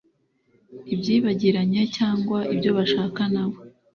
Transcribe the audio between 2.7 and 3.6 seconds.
bashaka nabo